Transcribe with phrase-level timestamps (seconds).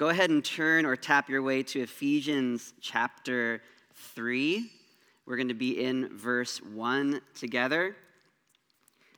[0.00, 3.60] go ahead and turn or tap your way to Ephesians chapter
[4.14, 4.66] 3.
[5.26, 7.94] We're going to be in verse 1 together,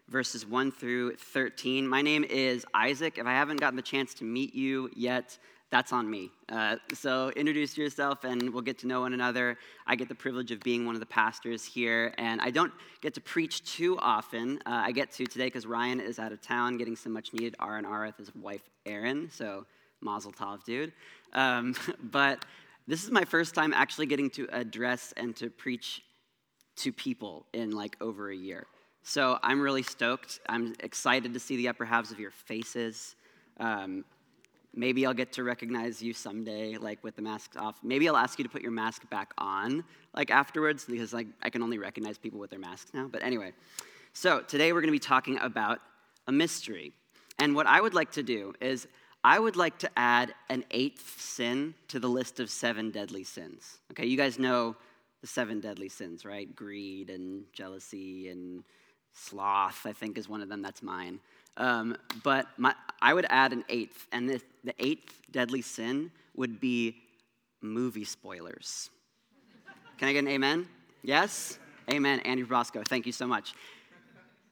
[0.08, 1.86] verses 1 through 13.
[1.86, 3.18] My name is Isaac.
[3.18, 5.38] If I haven't gotten the chance to meet you yet,
[5.70, 6.32] that's on me.
[6.48, 9.58] Uh, so introduce yourself and we'll get to know one another.
[9.86, 13.14] I get the privilege of being one of the pastors here, and I don't get
[13.14, 14.58] to preach too often.
[14.66, 17.54] Uh, I get to today because Ryan is out of town getting some much needed
[17.60, 19.64] R&R with his wife, Erin, so
[20.02, 20.92] mazel tov, dude.
[21.32, 22.44] Um, but
[22.86, 26.02] this is my first time actually getting to address and to preach
[26.76, 28.66] to people in like over a year.
[29.02, 30.40] So I'm really stoked.
[30.48, 33.16] I'm excited to see the upper halves of your faces.
[33.58, 34.04] Um,
[34.74, 37.78] Maybe I'll get to recognize you someday, like with the masks off.
[37.82, 39.84] Maybe I'll ask you to put your mask back on,
[40.14, 43.06] like afterwards, because like I can only recognize people with their masks now.
[43.06, 43.52] But anyway,
[44.14, 45.80] so today we're going to be talking about
[46.26, 46.92] a mystery.
[47.38, 48.88] And what I would like to do is
[49.24, 53.78] I would like to add an eighth sin to the list of seven deadly sins.
[53.92, 54.74] Okay, you guys know
[55.20, 56.54] the seven deadly sins, right?
[56.54, 58.64] Greed and jealousy and
[59.12, 60.60] sloth, I think, is one of them.
[60.60, 61.20] That's mine.
[61.56, 66.60] Um, but my, I would add an eighth, and the, the eighth deadly sin would
[66.60, 66.96] be
[67.60, 68.90] movie spoilers.
[69.98, 70.66] Can I get an amen?
[71.02, 71.58] Yes?
[71.92, 72.18] Amen.
[72.20, 73.54] Andrew Brosco, thank you so much.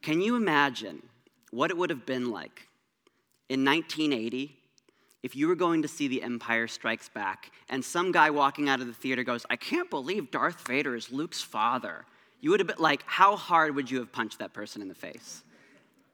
[0.02, 1.02] Can you imagine
[1.50, 2.68] what it would have been like
[3.48, 4.59] in 1980
[5.22, 8.80] if you were going to see The Empire Strikes Back and some guy walking out
[8.80, 12.04] of the theater goes, I can't believe Darth Vader is Luke's father?
[12.40, 14.94] You would have been like, how hard would you have punched that person in the
[14.94, 15.42] face?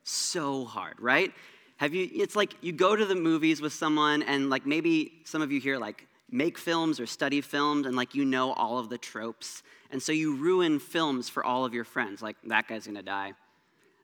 [0.06, 1.32] so hard, right?
[1.78, 5.42] Have you, it's like you go to the movies with someone, and like maybe some
[5.42, 8.88] of you here like make films or study films, and like you know all of
[8.88, 9.62] the tropes.
[9.90, 12.22] And so you ruin films for all of your friends.
[12.22, 13.34] Like, that guy's gonna die.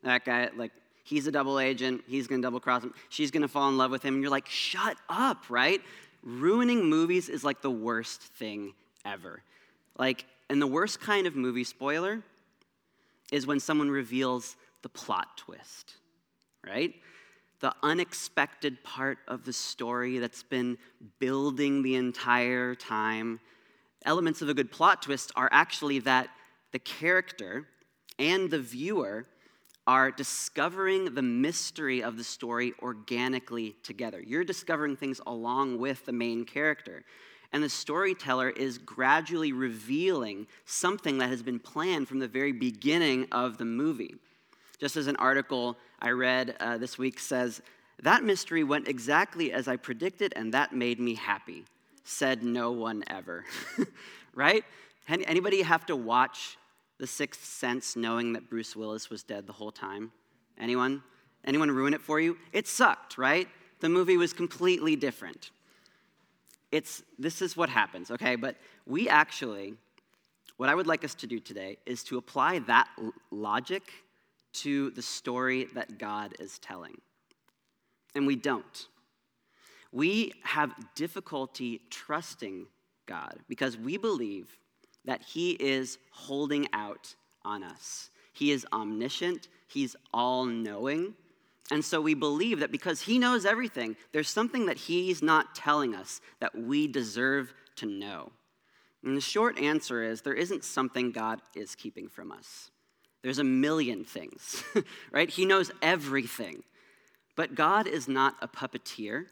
[0.03, 0.71] That guy, like,
[1.03, 2.03] he's a double agent.
[2.07, 2.93] He's gonna double cross him.
[3.09, 4.15] She's gonna fall in love with him.
[4.15, 5.81] And you're like, shut up, right?
[6.23, 8.73] Ruining movies is like the worst thing
[9.05, 9.41] ever.
[9.97, 12.23] Like, and the worst kind of movie spoiler
[13.31, 15.95] is when someone reveals the plot twist,
[16.65, 16.93] right?
[17.59, 20.77] The unexpected part of the story that's been
[21.19, 23.39] building the entire time.
[24.05, 26.29] Elements of a good plot twist are actually that
[26.71, 27.67] the character
[28.19, 29.25] and the viewer
[29.85, 34.21] are discovering the mystery of the story organically together.
[34.21, 37.03] You're discovering things along with the main character.
[37.51, 43.27] And the storyteller is gradually revealing something that has been planned from the very beginning
[43.31, 44.15] of the movie.
[44.79, 47.61] Just as an article I read uh, this week says,
[48.01, 51.63] that mystery went exactly as I predicted, and that made me happy.
[52.03, 53.45] Said no one ever.
[54.33, 54.65] right?
[55.07, 56.57] Anybody have to watch
[56.99, 60.11] The Sixth Sense knowing that Bruce Willis was dead the whole time?
[60.59, 61.03] Anyone?
[61.45, 62.37] Anyone ruin it for you?
[62.51, 63.47] It sucked, right?
[63.79, 65.51] The movie was completely different.
[66.71, 68.35] It's this is what happens, okay?
[68.35, 68.55] But
[68.85, 69.75] we actually
[70.57, 72.87] what I would like us to do today is to apply that
[73.31, 73.83] logic
[74.53, 76.95] to the story that God is telling.
[78.15, 78.87] And we don't.
[79.91, 82.67] We have difficulty trusting
[83.07, 84.57] God because we believe
[85.05, 88.09] that He is holding out on us.
[88.33, 91.15] He is omniscient, He's all knowing.
[91.71, 95.95] And so we believe that because He knows everything, there's something that He's not telling
[95.95, 98.31] us that we deserve to know.
[99.03, 102.71] And the short answer is there isn't something God is keeping from us.
[103.21, 104.63] There's a million things,
[105.11, 105.29] right?
[105.29, 106.63] He knows everything.
[107.35, 109.25] But God is not a puppeteer,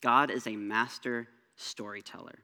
[0.00, 2.40] God is a master storyteller.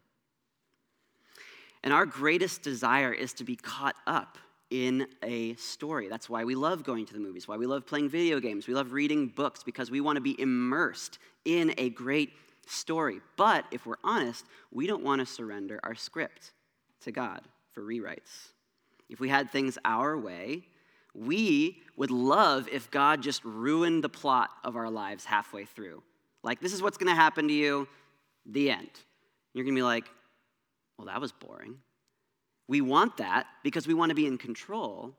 [1.88, 4.36] And our greatest desire is to be caught up
[4.68, 6.08] in a story.
[6.08, 8.74] That's why we love going to the movies, why we love playing video games, we
[8.74, 12.32] love reading books, because we want to be immersed in a great
[12.66, 13.22] story.
[13.38, 16.52] But if we're honest, we don't want to surrender our script
[17.04, 17.40] to God
[17.72, 18.50] for rewrites
[19.08, 20.66] if we had things our way,
[21.14, 26.02] we would love if God just ruined the plot of our lives halfway through.
[26.42, 27.88] Like, this is what's going to happen to you,
[28.44, 28.90] the end.
[29.54, 30.04] You're going to be like,
[30.98, 31.76] well, that was boring.
[32.68, 35.14] We want that because we want to be in control,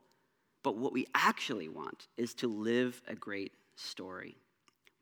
[0.62, 4.36] but what we actually want is to live a great story.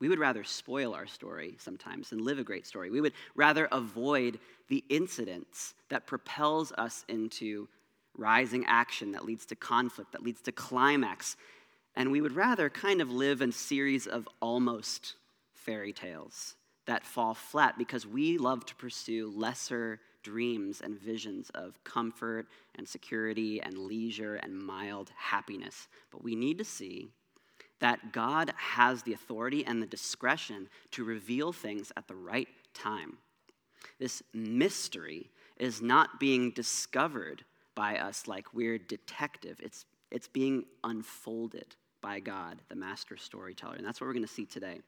[0.00, 2.90] We would rather spoil our story sometimes than live a great story.
[2.90, 7.68] We would rather avoid the incidents that propels us into
[8.16, 11.36] rising action that leads to conflict, that leads to climax.
[11.96, 15.14] And we would rather kind of live in a series of almost
[15.52, 16.54] fairy tales
[16.86, 22.86] that fall flat because we love to pursue lesser dreams and visions of comfort and
[22.86, 25.88] security and leisure and mild happiness.
[26.10, 27.08] But we need to see
[27.80, 33.18] that God has the authority and the discretion to reveal things at the right time.
[33.98, 37.44] This mystery is not being discovered
[37.74, 39.60] by us like we're detective.
[39.62, 43.76] It's, it's being unfolded by God, the master storyteller.
[43.76, 44.80] And that's what we're going to see today.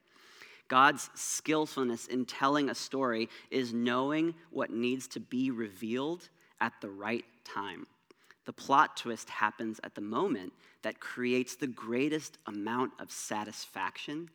[0.70, 6.28] God's skillfulness in telling a story is knowing what needs to be revealed
[6.60, 7.88] at the right time.
[8.46, 10.52] The plot twist happens at the moment
[10.82, 14.30] that creates the greatest amount of satisfaction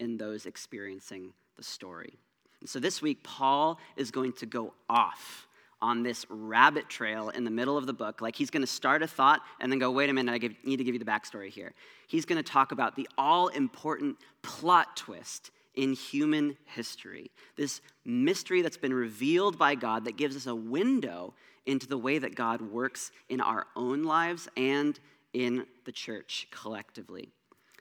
[0.00, 2.14] in those experiencing the story.
[2.60, 5.46] And so this week, Paul is going to go off
[5.82, 8.22] on this rabbit trail in the middle of the book.
[8.22, 10.54] Like he's going to start a thought and then go, wait a minute, I give,
[10.64, 11.74] need to give you the backstory here.
[12.06, 17.30] He's going to talk about the all important plot twist in human history.
[17.56, 21.34] This mystery that's been revealed by God that gives us a window
[21.66, 24.98] into the way that God works in our own lives and
[25.32, 27.30] in the church collectively.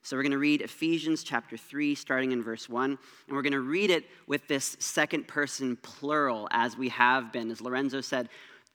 [0.01, 2.99] So we're going to read Ephesians chapter 3, starting in verse 1, and
[3.29, 7.49] we're going to read it with this second person plural, as we have been.
[7.49, 8.27] As Lorenzo said,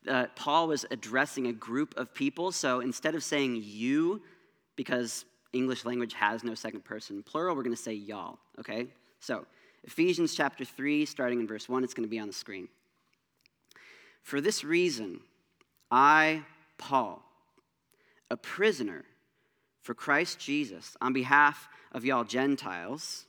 [0.07, 4.23] uh, Paul was addressing a group of people, so instead of saying you,
[4.75, 8.87] because English language has no second person plural, we're going to say y'all, okay?
[9.19, 9.45] So,
[9.83, 12.67] Ephesians chapter 3, starting in verse 1, it's going to be on the screen.
[14.23, 15.21] For this reason,
[15.89, 16.43] I,
[16.77, 17.23] Paul,
[18.29, 19.05] a prisoner,
[19.81, 23.25] for Christ Jesus on behalf of y'all Gentiles,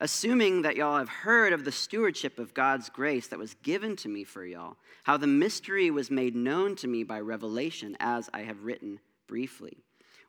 [0.00, 4.08] assuming that y'all have heard of the stewardship of God's grace that was given to
[4.08, 8.42] me for y'all, how the mystery was made known to me by revelation, as I
[8.42, 9.78] have written briefly.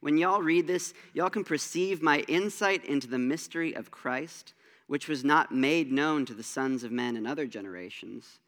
[0.01, 4.53] When y'all read this, y'all can perceive my insight into the mystery of Christ,
[4.87, 8.39] which was not made known to the sons of men in other generations,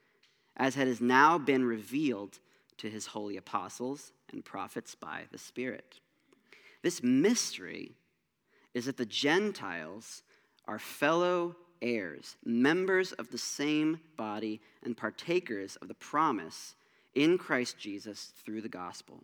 [0.55, 2.39] as has now been revealed
[2.77, 5.99] to his holy apostles and prophets by the Spirit.
[6.81, 7.91] This mystery
[8.73, 10.23] is that the Gentiles
[10.67, 16.75] are fellow heirs, members of the same body, and partakers of the promise
[17.13, 19.23] in Christ Jesus through the gospel.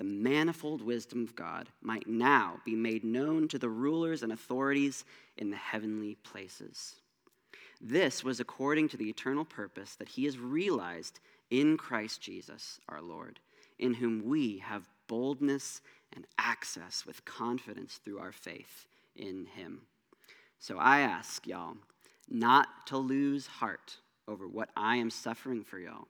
[0.00, 5.04] the manifold wisdom of God might now be made known to the rulers and authorities
[5.36, 6.94] in the heavenly places.
[7.82, 11.20] This was according to the eternal purpose that he has realized
[11.50, 13.40] in Christ Jesus our Lord
[13.78, 15.82] in whom we have boldness
[16.14, 19.82] and access with confidence through our faith in him.
[20.58, 21.76] So I ask y'all
[22.26, 26.08] not to lose heart over what I am suffering for y'all,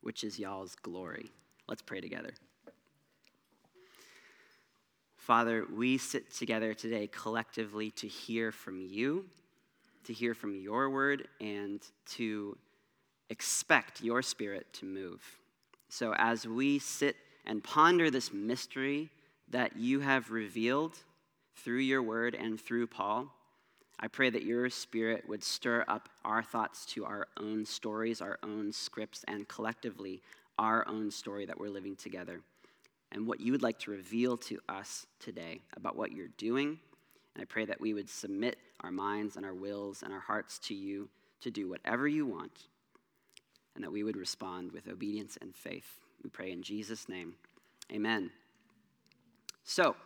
[0.00, 1.32] which is y'all's glory.
[1.66, 2.30] Let's pray together.
[5.26, 9.24] Father, we sit together today collectively to hear from you,
[10.04, 11.80] to hear from your word, and
[12.10, 12.56] to
[13.28, 15.20] expect your spirit to move.
[15.88, 19.10] So, as we sit and ponder this mystery
[19.48, 20.96] that you have revealed
[21.56, 23.26] through your word and through Paul,
[23.98, 28.38] I pray that your spirit would stir up our thoughts to our own stories, our
[28.44, 30.22] own scripts, and collectively
[30.56, 32.42] our own story that we're living together.
[33.16, 36.78] And what you would like to reveal to us today about what you're doing.
[37.34, 40.58] And I pray that we would submit our minds and our wills and our hearts
[40.60, 41.08] to you
[41.40, 42.66] to do whatever you want
[43.74, 46.00] and that we would respond with obedience and faith.
[46.22, 47.36] We pray in Jesus' name.
[47.90, 48.30] Amen.
[49.64, 49.96] So,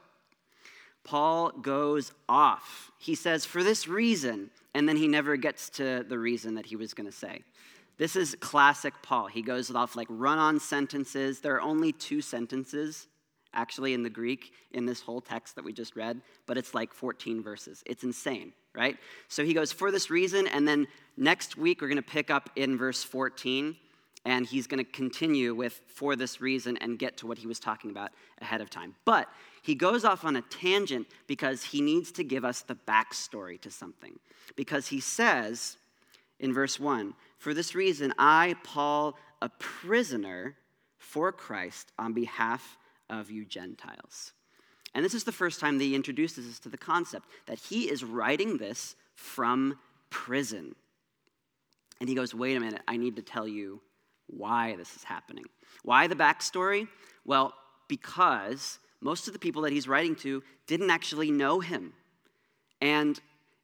[1.02, 2.93] Paul goes off.
[2.99, 6.76] He says, for this reason, and then he never gets to the reason that he
[6.76, 7.43] was going to say.
[8.00, 9.26] This is classic Paul.
[9.26, 11.40] He goes off like run on sentences.
[11.40, 13.09] There are only two sentences
[13.52, 16.95] actually in the Greek in this whole text that we just read, but it's like
[16.95, 17.83] 14 verses.
[17.85, 18.97] It's insane, right?
[19.28, 20.87] So he goes, for this reason, and then
[21.19, 23.76] next week we're going to pick up in verse 14,
[24.25, 27.61] and he's going to continue with for this reason and get to what he was
[27.61, 28.95] talking about ahead of time.
[29.04, 29.28] But
[29.61, 33.71] he goes off on a tangent because he needs to give us the backstory to
[33.71, 34.19] something.
[34.57, 35.76] Because he says
[36.38, 40.56] in verse 1 For this reason, I, Paul, a prisoner
[40.99, 42.76] for Christ on behalf
[43.09, 44.32] of you Gentiles.
[44.94, 47.90] And this is the first time that he introduces us to the concept that he
[47.90, 49.78] is writing this from
[50.11, 50.75] prison.
[51.99, 53.80] And he goes, wait a minute, I need to tell you
[54.26, 55.44] why this is happening.
[55.82, 56.88] Why the backstory?
[57.25, 57.54] Well,
[57.88, 61.94] because most of the people that he's writing to didn't actually know him.
[62.82, 63.18] And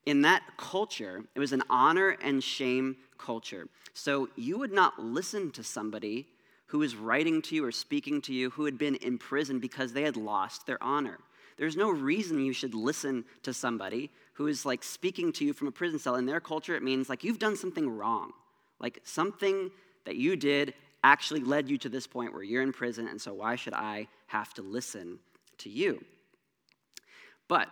[0.06, 3.68] in that culture, it was an honor and shame culture.
[3.92, 6.26] So you would not listen to somebody
[6.66, 9.92] who was writing to you or speaking to you who had been in prison because
[9.92, 11.18] they had lost their honor.
[11.56, 15.68] There's no reason you should listen to somebody who is like speaking to you from
[15.68, 16.16] a prison cell.
[16.16, 18.32] In their culture, it means like you've done something wrong.
[18.78, 19.70] Like something
[20.04, 23.32] that you did actually led you to this point where you're in prison, and so
[23.32, 25.18] why should I have to listen
[25.58, 26.04] to you?
[27.48, 27.68] But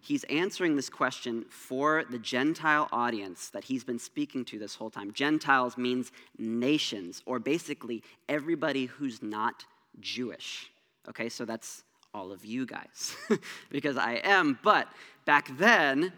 [0.00, 4.90] he's answering this question for the Gentile audience that he's been speaking to this whole
[4.90, 5.12] time.
[5.12, 9.64] Gentiles means nations, or basically everybody who's not
[10.00, 10.70] Jewish.
[11.08, 13.16] Okay, so that's all of you guys,
[13.70, 14.58] because I am.
[14.62, 14.88] But
[15.24, 16.12] back then,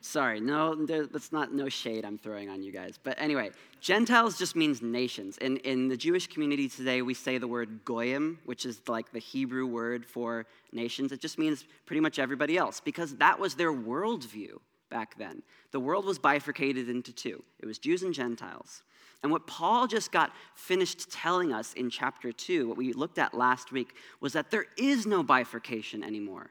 [0.00, 2.98] sorry, no, that's not no shade I'm throwing on you guys.
[3.02, 3.50] But anyway,
[3.80, 5.38] Gentiles just means nations.
[5.38, 9.18] In, in the Jewish community today, we say the word goyim, which is like the
[9.18, 11.12] Hebrew word for nations.
[11.12, 14.58] It just means pretty much everybody else, because that was their worldview
[14.90, 15.42] back then.
[15.70, 18.82] The world was bifurcated into two it was Jews and Gentiles.
[19.22, 23.34] And what Paul just got finished telling us in chapter 2, what we looked at
[23.34, 26.50] last week, was that there is no bifurcation anymore.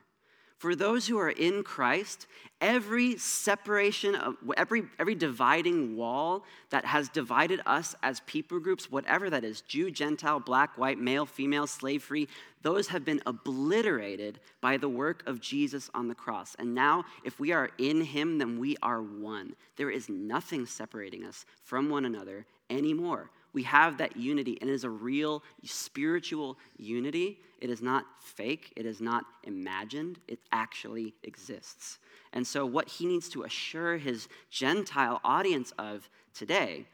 [0.58, 2.26] For those who are in Christ,
[2.60, 9.30] every separation of every, every dividing wall that has divided us as people groups, whatever
[9.30, 12.28] that is Jew, Gentile, black, white, male, female, slave free
[12.68, 16.54] those have been obliterated by the work of Jesus on the cross.
[16.60, 19.56] And now, if we are in him, then we are one.
[19.78, 23.30] There is nothing separating us from one another anymore.
[23.54, 27.40] We have that unity, and it is a real spiritual unity.
[27.60, 31.98] It is not fake, it is not imagined, it actually exists.
[32.34, 36.86] And so, what he needs to assure his Gentile audience of today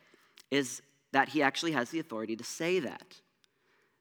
[0.51, 0.81] is
[1.11, 3.15] that he actually has the authority to say that.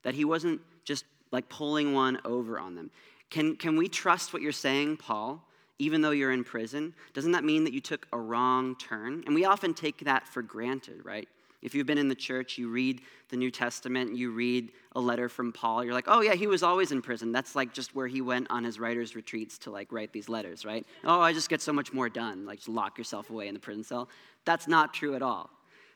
[0.03, 2.91] That he wasn't just like pulling one over on them.
[3.31, 5.47] Can, can we trust what you're saying, Paul,
[5.79, 6.95] even though you're in prison?
[7.15, 9.23] Doesn't that mean that you took a wrong turn?
[9.27, 11.29] And we often take that for granted, right?
[11.63, 15.29] If you've been in the church, you read the New Testament, you read a letter
[15.29, 17.31] from Paul, you're like, oh yeah, he was always in prison.
[17.31, 20.65] That's like just where he went on his writer's retreats to like write these letters,
[20.65, 20.85] right?
[21.05, 22.45] Oh, I just get so much more done.
[22.45, 24.09] Like just lock yourself away in the prison cell.
[24.45, 25.51] That's not true at all.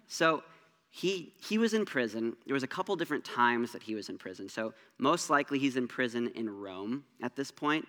[0.06, 0.44] So
[0.90, 2.36] he, he was in prison.
[2.46, 4.48] There was a couple different times that he was in prison.
[4.48, 7.86] So most likely he's in prison in Rome at this point.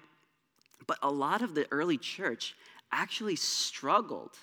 [0.86, 2.56] But a lot of the early church
[2.92, 4.38] actually struggled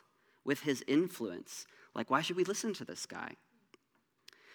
[0.45, 3.33] with his influence like, why should we listen to this guy?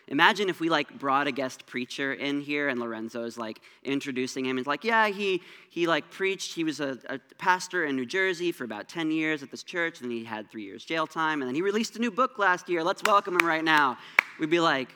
[0.09, 4.57] Imagine if we like brought a guest preacher in here and Lorenzo's like introducing him
[4.57, 6.55] He's like, yeah, he he like preached.
[6.55, 10.01] He was a, a, pastor in New Jersey for about 10 years at this church,
[10.01, 12.39] and then he had three years jail time, and then he released a new book
[12.39, 12.83] last year.
[12.83, 13.99] Let's welcome him right now.
[14.39, 14.89] We'd be like,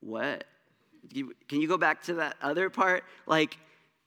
[0.00, 0.44] what?
[1.12, 3.04] Can you go back to that other part?
[3.26, 3.58] Like,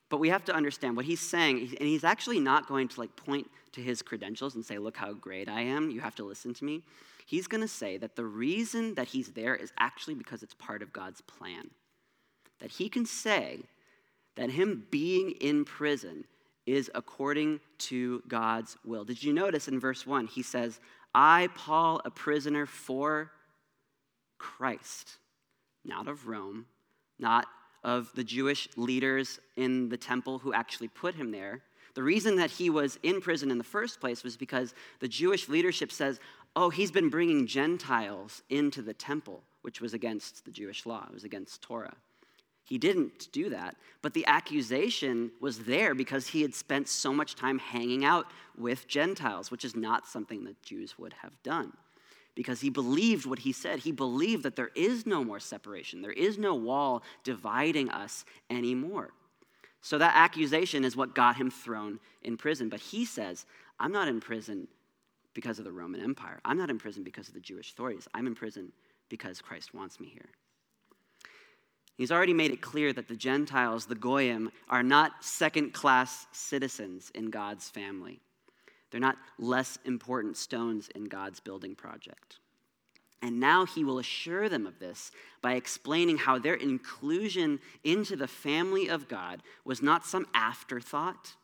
[0.09, 3.15] but we have to understand what he's saying, and he's actually not going to like
[3.15, 5.91] point to his credentials and say, look how great I am.
[5.91, 6.83] You have to listen to me
[7.29, 10.81] he's going to say that the reason that he's there is actually because it's part
[10.81, 11.69] of God's plan.
[12.59, 13.59] That he can say
[14.35, 16.25] that him being in prison
[16.65, 19.03] is according to God's will.
[19.03, 20.25] Did you notice in verse 1?
[20.25, 20.79] He says,
[21.13, 23.31] I, Paul, a prisoner for
[24.39, 25.17] Christ,
[25.85, 26.65] not of Rome,
[27.19, 27.45] not
[27.83, 31.61] of the Jewish leaders in the temple who actually put him there.
[31.95, 35.49] The reason that he was in prison in the first place was because the Jewish
[35.49, 36.19] leadership says,
[36.55, 41.13] oh, he's been bringing Gentiles into the temple, which was against the Jewish law, it
[41.13, 41.95] was against Torah.
[42.63, 47.35] He didn't do that, but the accusation was there because he had spent so much
[47.35, 51.73] time hanging out with Gentiles, which is not something that Jews would have done.
[52.35, 53.79] Because he believed what he said.
[53.79, 59.11] He believed that there is no more separation, there is no wall dividing us anymore.
[59.81, 62.69] So that accusation is what got him thrown in prison.
[62.69, 63.45] But he says,
[63.79, 64.67] I'm not in prison
[65.33, 66.39] because of the Roman Empire.
[66.43, 68.07] I'm not in prison because of the Jewish authorities.
[68.13, 68.71] I'm in prison
[69.07, 70.29] because Christ wants me here.
[71.95, 77.11] He's already made it clear that the Gentiles, the Goyim, are not second class citizens
[77.13, 78.21] in God's family.
[78.91, 82.37] They're not less important stones in God's building project.
[83.21, 88.27] And now he will assure them of this by explaining how their inclusion into the
[88.27, 91.35] family of God was not some afterthought,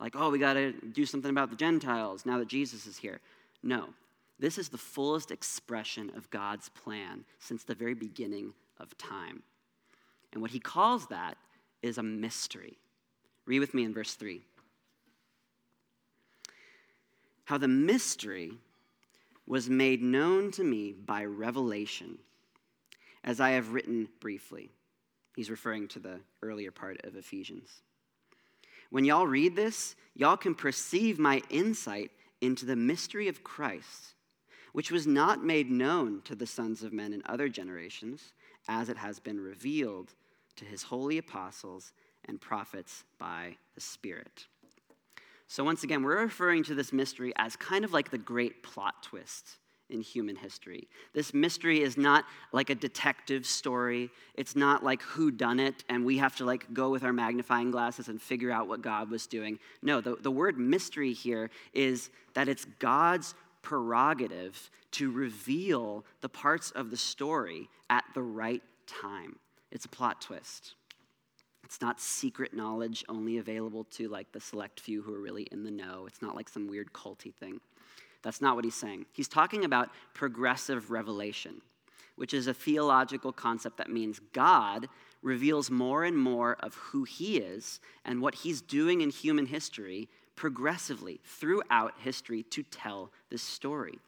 [0.00, 3.20] like, oh, we got to do something about the Gentiles now that Jesus is here.
[3.62, 3.90] No,
[4.38, 9.42] this is the fullest expression of God's plan since the very beginning of time.
[10.32, 11.36] And what he calls that
[11.82, 12.78] is a mystery.
[13.46, 14.40] Read with me in verse 3.
[17.52, 18.52] How the mystery
[19.46, 22.16] was made known to me by revelation,
[23.24, 24.70] as I have written briefly.
[25.36, 27.82] He's referring to the earlier part of Ephesians.
[28.88, 34.14] When y'all read this, y'all can perceive my insight into the mystery of Christ,
[34.72, 38.32] which was not made known to the sons of men in other generations,
[38.66, 40.14] as it has been revealed
[40.56, 41.92] to his holy apostles
[42.24, 44.46] and prophets by the Spirit.
[45.52, 49.02] So, once again, we're referring to this mystery as kind of like the great plot
[49.02, 49.58] twist
[49.90, 50.88] in human history.
[51.12, 54.08] This mystery is not like a detective story.
[54.34, 57.70] It's not like who done it and we have to like go with our magnifying
[57.70, 59.58] glasses and figure out what God was doing.
[59.82, 66.70] No, the, the word mystery here is that it's God's prerogative to reveal the parts
[66.70, 69.36] of the story at the right time.
[69.70, 70.76] It's a plot twist.
[71.72, 75.64] It's not secret knowledge only available to like the select few who are really in
[75.64, 76.04] the know.
[76.06, 77.62] It's not like some weird culty thing.
[78.20, 79.06] That's not what he's saying.
[79.10, 81.62] He's talking about progressive revelation,
[82.16, 84.86] which is a theological concept that means God
[85.22, 90.10] reveals more and more of who he is and what he's doing in human history
[90.36, 93.98] progressively throughout history to tell this story.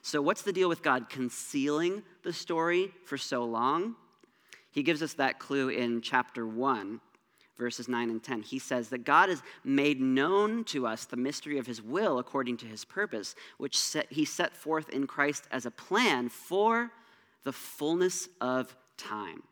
[0.00, 3.94] So, what's the deal with God concealing the story for so long?
[4.70, 7.00] He gives us that clue in chapter 1
[7.58, 8.42] verses 9 and 10.
[8.42, 12.56] He says that God has made known to us the mystery of his will according
[12.58, 16.90] to his purpose, which set, he set forth in Christ as a plan for
[17.42, 19.42] the fullness of time.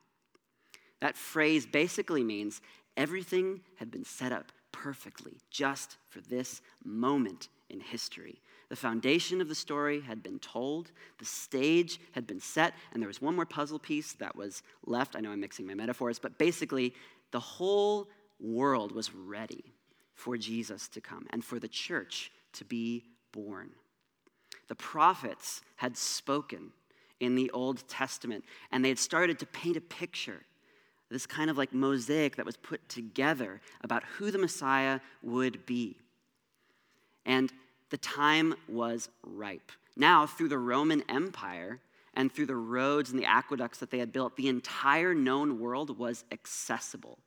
[1.00, 2.60] That phrase basically means
[2.96, 8.40] everything had been set up perfectly just for this moment in history.
[8.68, 13.08] The foundation of the story had been told, the stage had been set, and there
[13.08, 15.14] was one more puzzle piece that was left.
[15.14, 16.92] I know I'm mixing my metaphors, but basically,
[17.30, 18.08] the whole
[18.40, 19.72] world was ready
[20.14, 23.70] for Jesus to come and for the church to be born.
[24.68, 26.72] The prophets had spoken
[27.20, 30.42] in the Old Testament, and they had started to paint a picture,
[31.08, 35.96] this kind of like mosaic that was put together about who the Messiah would be.
[37.24, 37.52] And
[37.90, 39.72] the time was ripe.
[39.96, 41.80] Now, through the Roman Empire,
[42.16, 45.98] and through the roads and the aqueducts that they had built, the entire known world
[45.98, 47.18] was accessible.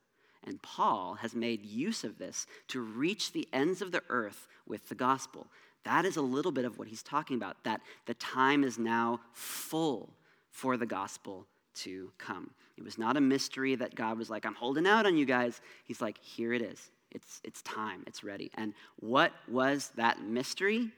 [0.45, 4.89] And Paul has made use of this to reach the ends of the earth with
[4.89, 5.47] the gospel.
[5.83, 9.19] That is a little bit of what he's talking about, that the time is now
[9.31, 10.09] full
[10.49, 11.45] for the gospel
[11.75, 12.49] to come.
[12.75, 15.61] It was not a mystery that God was like, I'm holding out on you guys.
[15.83, 16.89] He's like, here it is.
[17.11, 18.51] It's, it's time, it's ready.
[18.55, 20.91] And what was that mystery?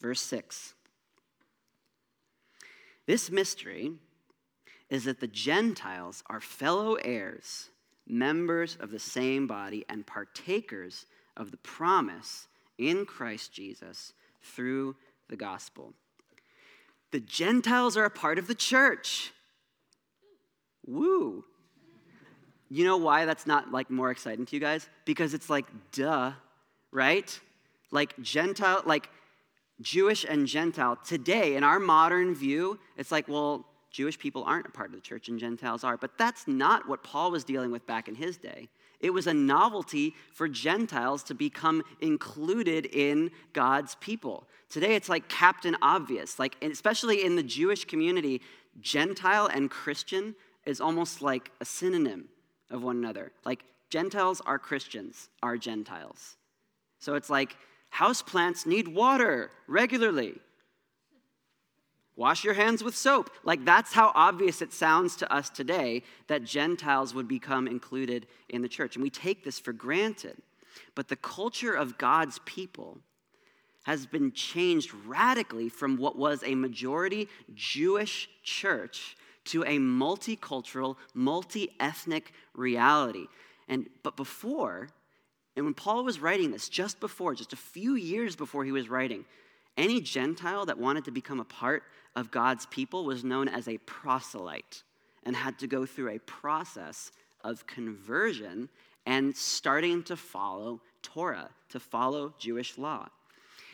[0.00, 0.74] Verse 6
[3.06, 3.92] this mystery
[4.88, 7.68] is that the Gentiles are fellow heirs,
[8.06, 14.96] members of the same body, and partakers of the promise in Christ Jesus through
[15.28, 15.92] the gospel.
[17.10, 19.32] The Gentiles are a part of the church.
[20.86, 21.44] Woo.
[22.70, 24.88] You know why that's not like more exciting to you guys?
[25.04, 26.32] Because it's like duh,
[26.90, 27.40] right?
[27.90, 29.08] Like Gentile, like
[29.80, 34.70] Jewish and Gentile, today, in our modern view, it's like, well, Jewish people aren't a
[34.70, 35.96] part of the church and Gentiles are.
[35.96, 38.68] But that's not what Paul was dealing with back in his day.
[39.00, 44.48] It was a novelty for Gentiles to become included in God's people.
[44.70, 46.38] Today, it's like Captain Obvious.
[46.38, 48.40] Like, especially in the Jewish community,
[48.80, 52.28] Gentile and Christian is almost like a synonym
[52.74, 53.32] of one another.
[53.44, 56.36] Like, Gentiles are Christians, are Gentiles.
[56.98, 57.56] So it's like,
[57.94, 60.34] Houseplants need water regularly.
[62.16, 63.30] Wash your hands with soap.
[63.44, 68.62] Like, that's how obvious it sounds to us today that Gentiles would become included in
[68.62, 68.96] the church.
[68.96, 70.36] And we take this for granted.
[70.94, 72.98] But the culture of God's people
[73.84, 81.70] has been changed radically from what was a majority Jewish church to a multicultural, multi
[81.80, 83.26] ethnic reality.
[83.68, 84.88] And, but before,
[85.56, 88.88] and when Paul was writing this, just before, just a few years before he was
[88.88, 89.24] writing,
[89.76, 91.82] any Gentile that wanted to become a part
[92.16, 94.82] of God's people was known as a proselyte
[95.24, 97.10] and had to go through a process
[97.42, 98.68] of conversion
[99.06, 103.08] and starting to follow Torah, to follow Jewish law.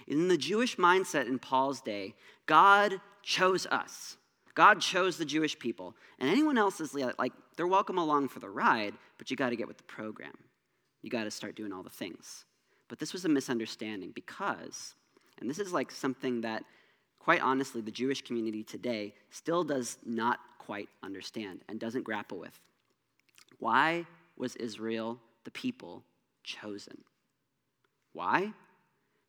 [0.06, 2.14] In the Jewish mindset in Paul's day,
[2.46, 4.16] God chose us.
[4.54, 5.94] God chose the Jewish people.
[6.18, 9.56] And anyone else is like, they're welcome along for the ride, but you got to
[9.56, 10.36] get with the program.
[11.02, 12.44] You got to start doing all the things.
[12.88, 14.94] But this was a misunderstanding because,
[15.40, 16.64] and this is like something that,
[17.18, 22.58] quite honestly, the Jewish community today still does not quite understand and doesn't grapple with.
[23.58, 26.02] Why was Israel, the people,
[26.42, 26.98] chosen?
[28.12, 28.52] Why?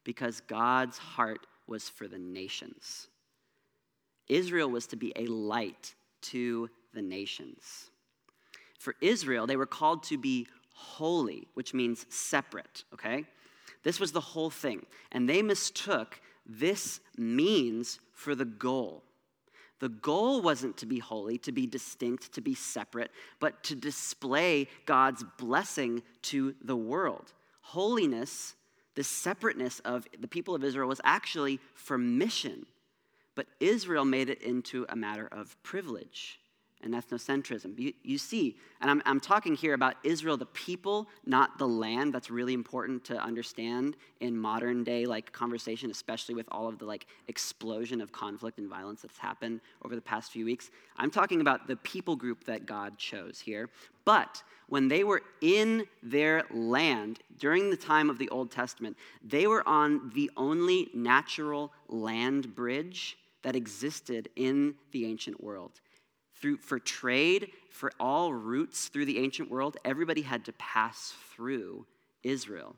[0.03, 3.07] Because God's heart was for the nations.
[4.31, 7.89] Israel was to be a light to the nations.
[8.79, 13.25] For Israel, they were called to be holy, which means separate, okay?
[13.83, 14.85] This was the whole thing.
[15.11, 19.03] And they mistook this means for the goal.
[19.79, 24.67] The goal wasn't to be holy, to be distinct, to be separate, but to display
[24.85, 27.33] God's blessing to the world.
[27.61, 28.55] Holiness,
[28.95, 32.65] the separateness of the people of Israel, was actually for mission,
[33.35, 36.39] but Israel made it into a matter of privilege
[36.83, 37.77] and ethnocentrism.
[37.77, 42.13] You, you, see, and I'm, I'm talking here about Israel, the people, not the land.
[42.13, 46.85] That's really important to understand in modern day like conversation, especially with all of the
[46.85, 50.71] like explosion of conflict and violence that's happened over the past few weeks.
[50.97, 53.69] I'm talking about the people group that God chose here.
[54.03, 59.45] But when they were in their land during the time of the Old Testament, they
[59.45, 65.81] were on the only natural land bridge that existed in the ancient world
[66.35, 71.85] through, for trade, for all routes through the ancient world, everybody had to pass through
[72.23, 72.75] Israel.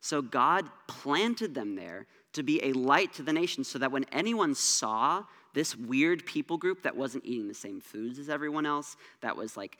[0.00, 4.04] So God planted them there to be a light to the nations so that when
[4.12, 5.24] anyone saw
[5.54, 9.56] this weird people group that wasn't eating the same foods as everyone else, that was
[9.56, 9.78] like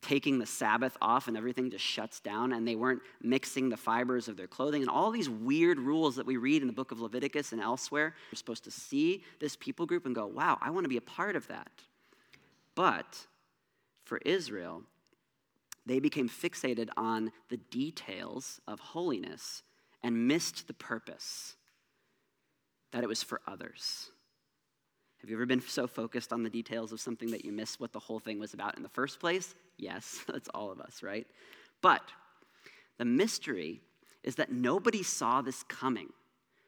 [0.00, 4.28] taking the Sabbath off and everything just shuts down, and they weren't mixing the fibers
[4.28, 7.00] of their clothing, and all these weird rules that we read in the book of
[7.00, 8.14] Leviticus and elsewhere.
[8.30, 11.02] You're supposed to see this people group and go, wow, I want to be a
[11.02, 11.70] part of that.
[12.74, 13.26] But
[14.04, 14.84] for Israel,
[15.84, 19.62] they became fixated on the details of holiness
[20.02, 21.56] and missed the purpose
[22.92, 24.10] that it was for others.
[25.20, 27.92] Have you ever been so focused on the details of something that you miss what
[27.92, 29.54] the whole thing was about in the first place?
[29.76, 31.26] Yes, that's all of us, right?
[31.82, 32.02] But
[32.98, 33.80] the mystery
[34.22, 36.08] is that nobody saw this coming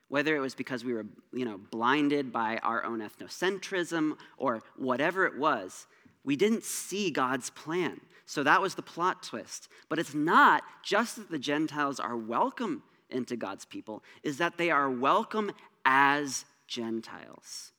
[0.09, 5.25] whether it was because we were you know blinded by our own ethnocentrism or whatever
[5.25, 5.87] it was
[6.25, 8.01] we didn't see God's plan.
[8.27, 9.69] So that was the plot twist.
[9.89, 14.71] But it's not just that the Gentiles are welcome into God's people, is that they
[14.71, 15.51] are welcome
[15.85, 17.73] as Gentiles.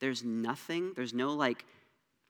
[0.00, 1.64] There's nothing, there's no like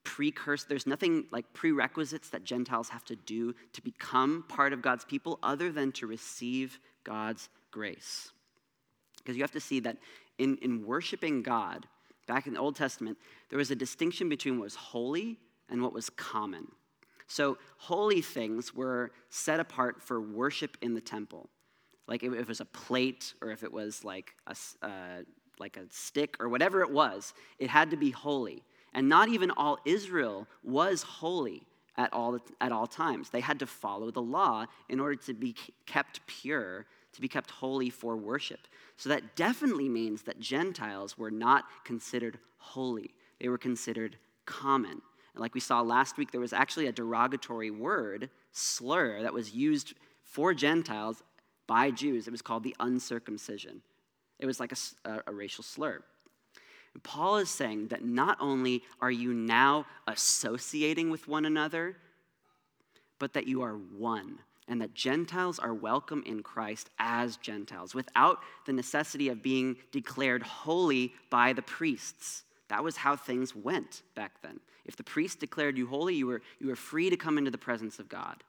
[0.05, 5.05] precursor, there's nothing like prerequisites that Gentiles have to do to become part of God's
[5.05, 8.31] people other than to receive God's grace.
[9.19, 9.97] Because you have to see that
[10.39, 11.87] in, in worshiping God,
[12.27, 13.19] back in the Old Testament,
[13.51, 16.69] there was a distinction between what was holy and what was common.
[17.29, 21.49] So, holy things were set apart for worship in the temple.
[22.07, 25.23] Like if it was a plate or if it was like a, uh,
[25.59, 28.63] like a stick or whatever it was, it had to be holy.
[28.93, 31.67] And not even all Israel was holy
[31.97, 33.31] at all, at all times.
[33.31, 35.55] They had to follow the law in order to be
[35.87, 38.61] kept pure, to be kept holy for worship.
[38.97, 45.03] So that definitely means that Gentiles were not considered holy, they were considered common.
[45.35, 49.53] And like we saw last week, there was actually a derogatory word, slur, that was
[49.53, 51.23] used for Gentiles
[51.67, 52.27] by Jews.
[52.27, 53.83] It was called the uncircumcision.
[54.39, 56.03] It was like a, a racial slur.
[56.95, 61.97] And Paul is saying that not only are you now associating with one another,
[63.19, 68.39] but that you are one, and that Gentiles are welcome in Christ as Gentiles without
[68.67, 72.45] the necessity of being declared holy by the priests.
[72.69, 74.61] That was how things went back then.
[74.85, 77.59] If the priest declared you holy, you were, you were free to come into the
[77.59, 78.43] presence of God.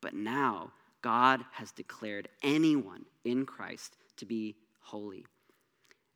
[0.00, 5.24] But now, God has declared anyone in Christ to be holy.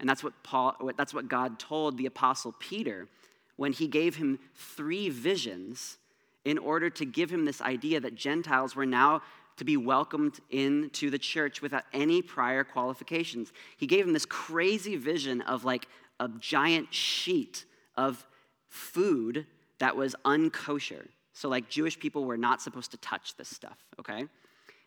[0.00, 3.08] And that's what, Paul, that's what God told the Apostle Peter
[3.56, 5.98] when he gave him three visions
[6.44, 9.22] in order to give him this idea that Gentiles were now
[9.56, 13.52] to be welcomed into the church without any prior qualifications.
[13.76, 15.88] He gave him this crazy vision of like
[16.20, 17.64] a giant sheet
[17.96, 18.24] of
[18.68, 19.46] food
[19.78, 21.08] that was unkosher.
[21.32, 24.26] So, like, Jewish people were not supposed to touch this stuff, okay?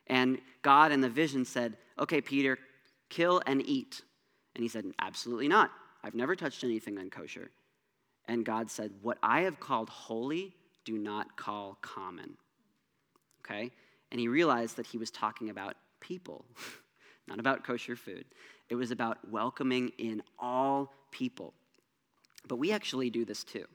[0.08, 2.58] And God in the vision said, Okay, Peter,
[3.10, 4.02] kill and eat.
[4.56, 5.72] And he said, Absolutely not.
[6.04, 7.50] I've never touched anything unkosher.
[8.28, 10.54] And God said, What I have called holy,
[10.86, 12.38] do not call common.
[13.46, 13.72] Okay?
[14.12, 16.46] And he realized that he was talking about people,
[17.28, 18.26] not about kosher food.
[18.70, 21.54] It was about welcoming in all people.
[22.48, 23.66] But we actually do this too.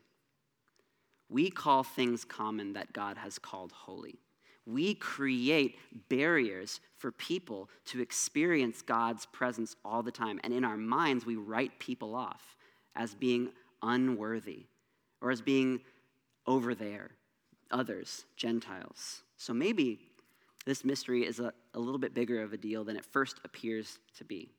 [1.28, 4.20] We call things common that God has called holy.
[4.66, 10.40] We create barriers for people to experience God's presence all the time.
[10.42, 12.56] And in our minds, we write people off
[12.96, 13.50] as being
[13.82, 14.66] unworthy
[15.20, 15.80] or as being
[16.46, 17.10] over there,
[17.70, 19.22] others, Gentiles.
[19.36, 20.00] So maybe
[20.64, 23.98] this mystery is a, a little bit bigger of a deal than it first appears
[24.18, 24.55] to be.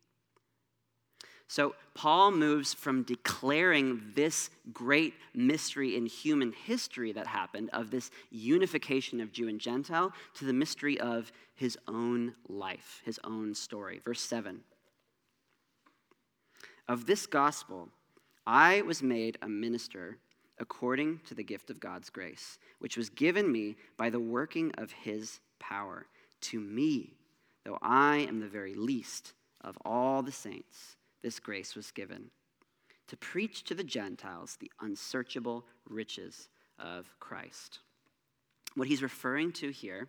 [1.50, 8.12] So, Paul moves from declaring this great mystery in human history that happened, of this
[8.30, 14.02] unification of Jew and Gentile, to the mystery of his own life, his own story.
[14.04, 14.60] Verse 7
[16.90, 17.90] Of this gospel,
[18.46, 20.18] I was made a minister
[20.60, 24.92] according to the gift of God's grace, which was given me by the working of
[24.92, 26.08] his power.
[26.42, 27.14] To me,
[27.64, 32.30] though I am the very least of all the saints, this grace was given
[33.08, 36.50] to preach to the Gentiles the unsearchable riches
[36.80, 37.80] of Christ.
[38.76, 40.08] What he's referring to here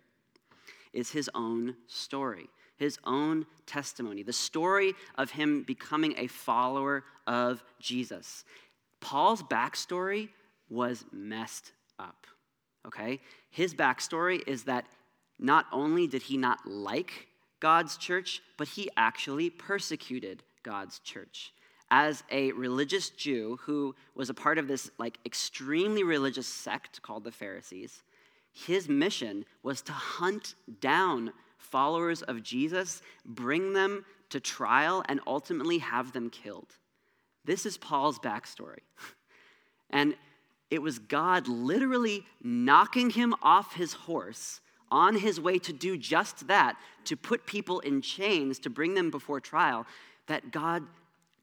[0.92, 7.62] is his own story, his own testimony, the story of him becoming a follower of
[7.80, 8.44] Jesus.
[9.00, 10.28] Paul's backstory
[10.68, 12.26] was messed up,
[12.86, 13.20] okay?
[13.50, 14.86] His backstory is that
[15.38, 17.28] not only did he not like
[17.60, 21.52] God's church, but he actually persecuted God's church.
[21.90, 27.24] As a religious Jew who was a part of this like extremely religious sect called
[27.24, 28.02] the Pharisees,
[28.52, 35.78] his mission was to hunt down followers of Jesus, bring them to trial, and ultimately
[35.78, 36.74] have them killed.
[37.44, 38.80] This is Paul's backstory.
[39.90, 40.16] And
[40.70, 46.46] it was God literally knocking him off his horse on his way to do just
[46.48, 49.86] that, to put people in chains, to bring them before trial,
[50.28, 50.84] that God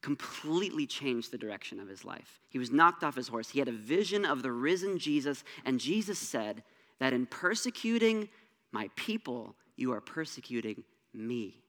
[0.02, 2.40] completely changed the direction of his life.
[2.50, 3.50] He was knocked off his horse.
[3.50, 6.64] He had a vision of the risen Jesus, and Jesus said
[7.00, 8.30] that in persecuting
[8.72, 11.64] my people, you are persecuting me.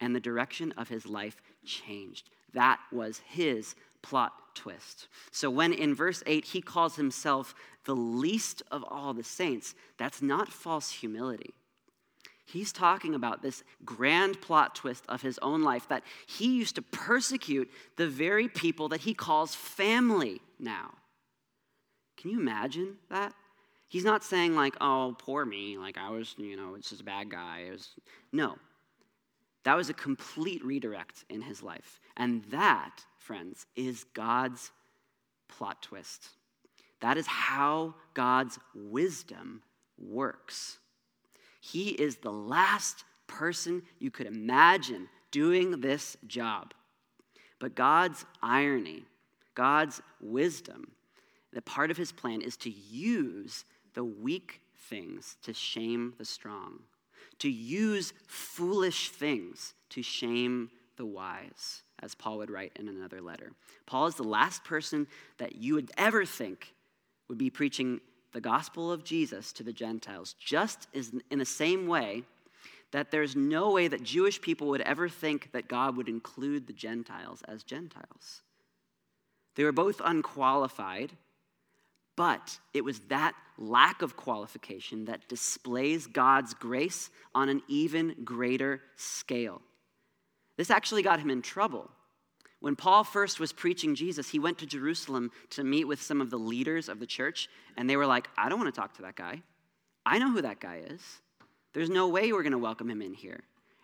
[0.00, 2.28] And the direction of his life changed.
[2.52, 5.08] That was his plot twist.
[5.30, 10.20] So, when in verse 8 he calls himself the least of all the saints, that's
[10.20, 11.54] not false humility.
[12.46, 16.82] He's talking about this grand plot twist of his own life that he used to
[16.82, 20.94] persecute the very people that he calls family now.
[22.16, 23.34] Can you imagine that?
[23.88, 27.04] He's not saying, like, oh, poor me, like I was, you know, it's just a
[27.04, 27.64] bad guy.
[27.68, 27.88] It was,
[28.32, 28.56] no.
[29.64, 32.00] That was a complete redirect in his life.
[32.16, 34.70] And that, friends, is God's
[35.48, 36.28] plot twist.
[37.00, 39.62] That is how God's wisdom
[39.98, 40.78] works.
[41.72, 46.74] He is the last person you could imagine doing this job.
[47.58, 49.04] But God's irony,
[49.56, 50.92] God's wisdom,
[51.52, 56.80] that part of his plan is to use the weak things to shame the strong,
[57.40, 63.52] to use foolish things to shame the wise, as Paul would write in another letter.
[63.86, 66.74] Paul is the last person that you would ever think
[67.28, 68.00] would be preaching
[68.36, 72.22] the gospel of Jesus to the Gentiles, just as in the same way
[72.92, 76.74] that there's no way that Jewish people would ever think that God would include the
[76.74, 78.42] Gentiles as Gentiles.
[79.54, 81.12] They were both unqualified,
[82.14, 88.82] but it was that lack of qualification that displays God's grace on an even greater
[88.96, 89.62] scale.
[90.58, 91.90] This actually got him in trouble
[92.60, 96.30] when Paul first was preaching Jesus, he went to Jerusalem to meet with some of
[96.30, 99.02] the leaders of the church, and they were like, I don't want to talk to
[99.02, 99.42] that guy.
[100.04, 101.02] I know who that guy is.
[101.74, 103.40] There's no way we're going to welcome him in here.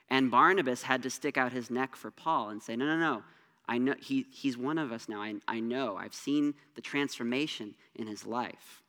[0.08, 3.22] And Barnabas had to stick out his neck for Paul and say, No, no, no.
[3.68, 5.22] I know he, he's one of us now.
[5.22, 5.96] I, I know.
[5.96, 8.82] I've seen the transformation in his life.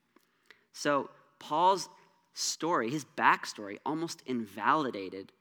[0.73, 1.89] So Paul's
[2.33, 5.31] story, his backstory, almost invalidated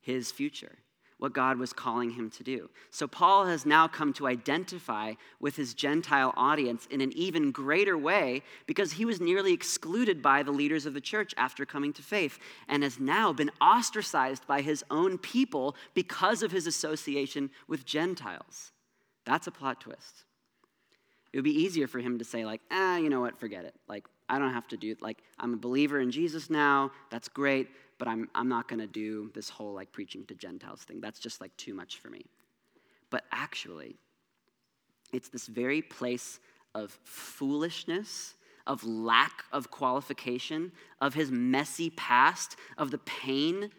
[0.00, 0.78] his future
[1.18, 2.70] what God was calling him to do.
[2.90, 7.98] So Paul has now come to identify with his Gentile audience in an even greater
[7.98, 12.02] way because he was nearly excluded by the leaders of the church after coming to
[12.02, 17.84] faith and has now been ostracized by his own people because of his association with
[17.84, 18.72] Gentiles.
[19.24, 20.24] That's a plot twist.
[21.32, 23.74] It would be easier for him to say, like, ah, you know what, forget it.
[23.86, 26.90] Like, I don't have to do, like, I'm a believer in Jesus now.
[27.10, 30.82] That's great but I'm, I'm not going to do this whole like preaching to Gentiles
[30.82, 31.00] thing.
[31.00, 32.24] That's just like too much for me.
[33.10, 33.96] But actually,
[35.12, 36.38] it's this very place
[36.74, 38.34] of foolishness,
[38.66, 43.70] of lack of qualification, of his messy past, of the pain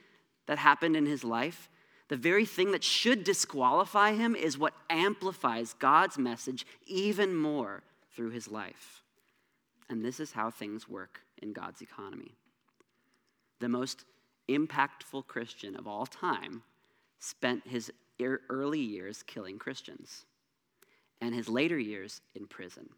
[0.47, 1.69] that happened in his life.
[2.10, 7.84] The very thing that should disqualify him is what amplifies God's message even more
[8.15, 9.03] through his life.
[9.89, 12.38] And this is how things work in God's economy
[13.59, 14.05] the most
[14.49, 16.63] impactful Christian of all time,
[17.19, 17.91] spent his
[18.21, 20.25] early years killing Christians
[21.21, 22.89] and his later years in prison.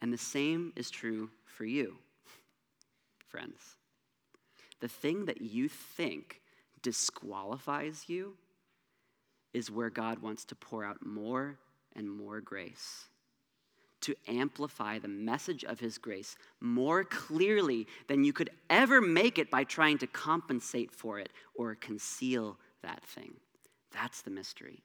[0.00, 1.96] And the same is true for you,
[3.28, 3.76] friends.
[4.80, 6.40] The thing that you think
[6.82, 8.34] disqualifies you
[9.54, 11.56] is where God wants to pour out more
[11.94, 13.06] and more grace
[14.02, 19.50] to amplify the message of his grace more clearly than you could ever make it
[19.50, 23.34] by trying to compensate for it or conceal that thing.
[23.92, 24.82] That's the mystery.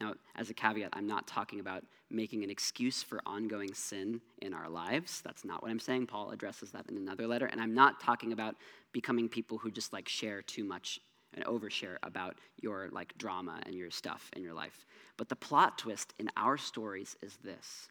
[0.00, 4.52] Now, as a caveat, I'm not talking about making an excuse for ongoing sin in
[4.52, 5.22] our lives.
[5.22, 6.06] That's not what I'm saying.
[6.06, 7.46] Paul addresses that in another letter.
[7.46, 8.56] And I'm not talking about
[8.92, 11.00] becoming people who just like share too much
[11.34, 14.86] and overshare about your like drama and your stuff in your life.
[15.16, 17.88] But the plot twist in our stories is this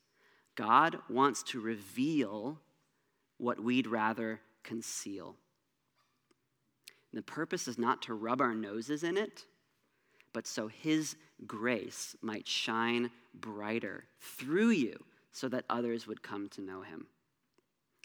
[0.56, 2.60] God wants to reveal
[3.38, 5.36] what we'd rather conceal.
[7.12, 9.44] And the purpose is not to rub our noses in it,
[10.34, 11.16] but so His
[11.46, 17.08] grace might shine brighter through you so that others would come to know Him.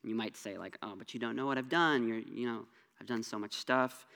[0.02, 2.08] You might say, like, oh, but you don't know what I've done.
[2.08, 2.64] You're, you know,
[3.00, 4.06] I've done so much stuff.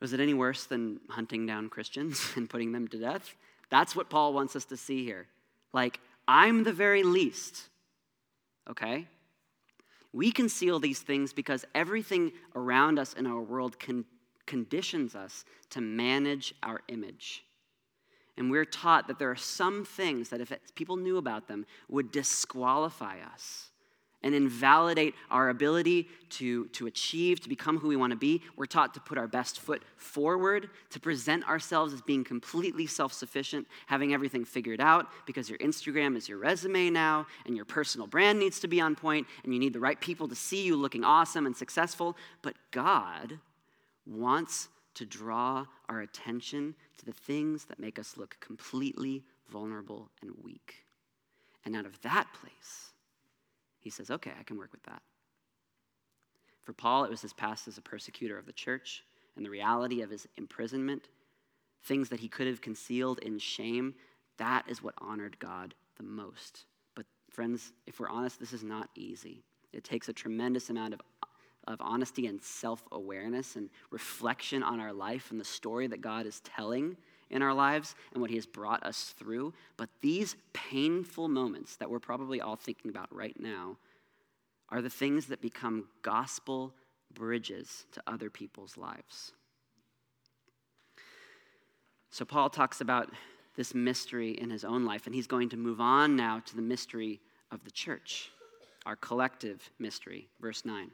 [0.00, 3.34] Was it any worse than hunting down Christians and putting them to death?
[3.70, 5.26] That's what Paul wants us to see here.
[5.72, 7.68] Like, I'm the very least,
[8.68, 9.06] okay?
[10.12, 14.04] We conceal these things because everything around us in our world con-
[14.46, 17.44] conditions us to manage our image.
[18.38, 22.12] And we're taught that there are some things that, if people knew about them, would
[22.12, 23.70] disqualify us
[24.26, 28.42] and invalidate our ability to, to achieve, to become who we want to be.
[28.56, 33.12] We're taught to put our best foot forward, to present ourselves as being completely self
[33.12, 38.08] sufficient, having everything figured out, because your Instagram is your resume now, and your personal
[38.08, 40.74] brand needs to be on point, and you need the right people to see you
[40.74, 42.16] looking awesome and successful.
[42.42, 43.38] But God
[44.06, 50.32] wants to draw our attention to the things that make us look completely vulnerable and
[50.42, 50.74] weak.
[51.64, 52.92] And out of that place,
[53.86, 55.00] he says, okay, I can work with that.
[56.64, 59.04] For Paul, it was his past as a persecutor of the church
[59.36, 61.06] and the reality of his imprisonment,
[61.84, 63.94] things that he could have concealed in shame.
[64.38, 66.64] That is what honored God the most.
[66.96, 69.44] But, friends, if we're honest, this is not easy.
[69.72, 71.00] It takes a tremendous amount of,
[71.68, 76.26] of honesty and self awareness and reflection on our life and the story that God
[76.26, 76.96] is telling
[77.30, 79.54] in our lives and what He has brought us through.
[79.76, 83.76] But these painful moments that we're probably all thinking about right now
[84.68, 86.74] are the things that become gospel
[87.12, 89.32] bridges to other people's lives.
[92.10, 93.10] So, Paul talks about
[93.56, 96.62] this mystery in his own life, and he's going to move on now to the
[96.62, 98.30] mystery of the church,
[98.84, 100.28] our collective mystery.
[100.40, 100.90] Verse 9.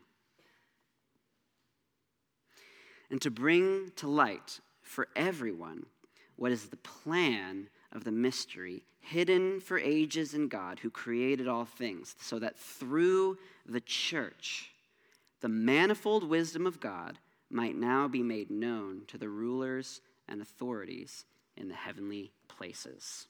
[3.11, 5.87] And to bring to light for everyone
[6.42, 11.64] what is the plan of the mystery hidden for ages in God who created all
[11.64, 14.72] things, so that through the church,
[15.40, 17.16] the manifold wisdom of God
[17.48, 21.26] might now be made known to the rulers and authorities
[21.57, 23.28] in the heavenly places.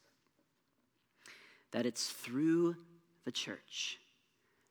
[1.72, 2.76] That it's through
[3.26, 3.98] the church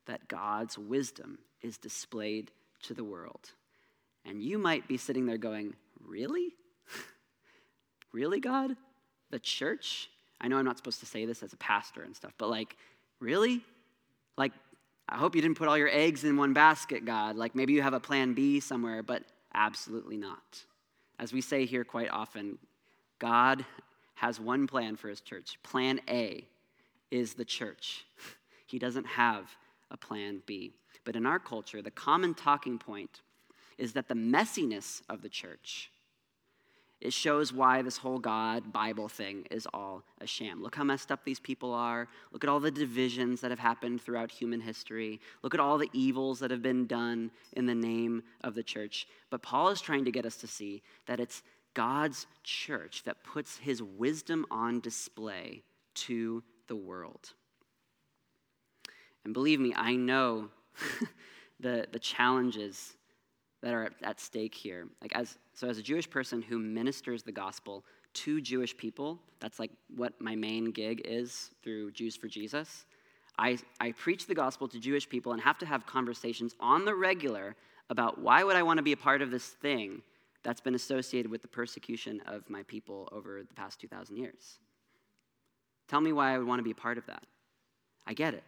[0.06, 2.50] that God's wisdom is displayed
[2.82, 3.52] to the world.
[4.24, 5.74] And you might be sitting there going,
[6.04, 6.56] Really?
[8.12, 8.76] Really, God?
[9.30, 10.10] The church?
[10.40, 12.76] I know I'm not supposed to say this as a pastor and stuff, but like,
[13.20, 13.62] really?
[14.36, 14.52] Like,
[15.08, 17.36] I hope you didn't put all your eggs in one basket, God.
[17.36, 19.22] Like, maybe you have a plan B somewhere, but
[19.54, 20.64] absolutely not.
[21.18, 22.58] As we say here quite often,
[23.18, 23.64] God
[24.14, 25.58] has one plan for his church.
[25.62, 26.46] Plan A
[27.10, 28.04] is the church,
[28.66, 29.54] he doesn't have
[29.90, 30.72] a plan B.
[31.04, 33.20] But in our culture, the common talking point
[33.76, 35.90] is that the messiness of the church
[37.02, 40.62] it shows why this whole God Bible thing is all a sham.
[40.62, 42.06] Look how messed up these people are.
[42.30, 45.20] Look at all the divisions that have happened throughout human history.
[45.42, 49.08] Look at all the evils that have been done in the name of the church.
[49.30, 51.42] But Paul is trying to get us to see that it's
[51.74, 57.32] God's church that puts his wisdom on display to the world.
[59.24, 60.50] And believe me, I know
[61.60, 62.94] the, the challenges
[63.62, 64.88] that are at stake here.
[65.00, 69.58] Like as so as a Jewish person who ministers the gospel to Jewish people, that's
[69.58, 72.84] like what my main gig is through Jews for Jesus.
[73.38, 76.94] I, I preach the gospel to Jewish people and have to have conversations on the
[76.94, 77.56] regular
[77.88, 80.02] about why would I want to be a part of this thing
[80.42, 84.58] that's been associated with the persecution of my people over the past 2,000 years.
[85.88, 87.22] Tell me why I would want to be a part of that.
[88.06, 88.44] I get it.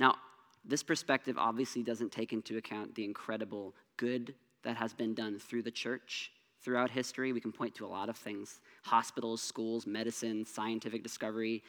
[0.00, 0.16] Now,
[0.64, 5.62] this perspective obviously doesn't take into account the incredible good that has been done through
[5.62, 6.30] the church
[6.62, 7.32] throughout history.
[7.32, 11.62] We can point to a lot of things hospitals, schools, medicine, scientific discovery,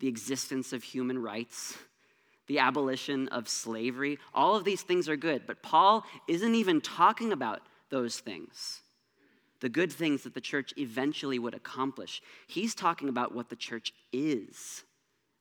[0.00, 1.78] the existence of human rights,
[2.48, 4.18] the abolition of slavery.
[4.34, 7.60] All of these things are good, but Paul isn't even talking about
[7.90, 8.82] those things.
[9.60, 12.22] the good things that the church eventually would accomplish.
[12.48, 14.84] He's talking about what the church is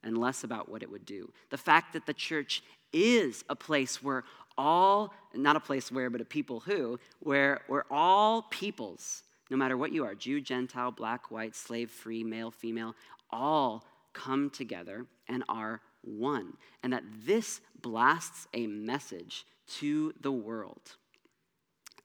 [0.04, 1.32] and less about what it would do.
[1.50, 2.62] The fact that the church
[2.94, 4.24] is a place where
[4.60, 9.78] all, not a place where, but a people who, where we're all peoples, no matter
[9.78, 12.94] what you are Jew, Gentile, black, white, slave, free, male, female
[13.32, 16.54] all come together and are one.
[16.84, 19.46] And that this blasts a message
[19.80, 20.98] to the world.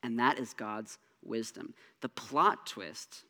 [0.03, 1.75] And that is God's wisdom.
[2.03, 3.25] The plot twist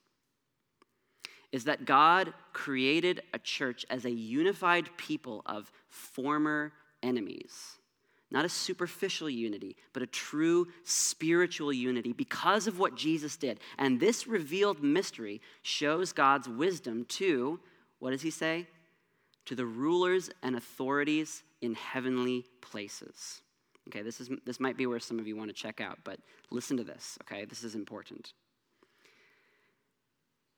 [1.52, 6.72] is that God created a church as a unified people of former
[7.02, 7.78] enemies.
[8.30, 13.60] Not a superficial unity, but a true spiritual unity because of what Jesus did.
[13.78, 17.60] And this revealed mystery shows God's wisdom to,
[18.00, 18.66] what does he say?
[19.46, 23.42] To the rulers and authorities in heavenly places.
[23.88, 26.18] Okay, this, is, this might be where some of you want to check out, but
[26.50, 27.44] listen to this, okay?
[27.44, 28.32] This is important.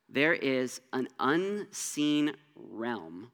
[0.08, 3.32] There is an unseen realm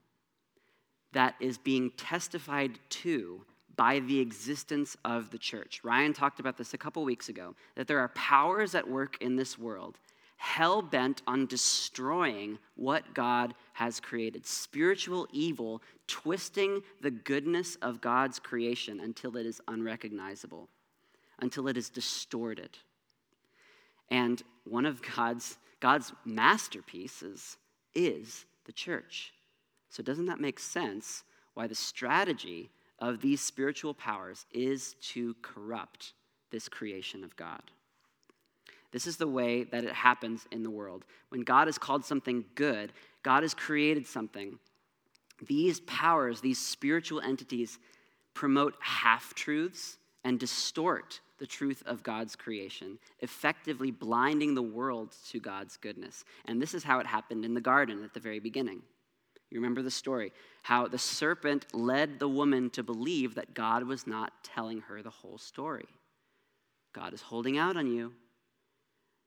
[1.13, 3.45] that is being testified to
[3.77, 5.81] by the existence of the church.
[5.83, 9.37] Ryan talked about this a couple weeks ago that there are powers at work in
[9.37, 9.99] this world
[10.43, 14.45] hell bent on destroying what God has created.
[14.45, 20.69] Spiritual evil twisting the goodness of God's creation until it is unrecognizable,
[21.39, 22.77] until it is distorted.
[24.11, 27.57] And one of God's, God's masterpieces
[27.95, 29.33] is the church.
[29.91, 31.23] So, doesn't that make sense
[31.55, 32.69] why the strategy
[33.03, 36.13] of these spiritual powers is to corrupt
[36.51, 37.63] this creation of God?
[38.93, 41.05] This is the way that it happens in the world.
[41.31, 42.93] When God has called something good,
[43.23, 44.59] God has created something.
[45.47, 47.79] These powers, these spiritual entities,
[48.35, 55.41] promote half truths and distort the truth of God's creation, effectively blinding the world to
[55.41, 56.25] God's goodness.
[56.45, 58.83] And this is how it happened in the garden at the very beginning.
[59.53, 60.33] You remember the story
[60.63, 65.11] how the serpent led the woman to believe that God was not telling her the
[65.11, 65.89] whole story.
[66.95, 68.13] God is holding out on you.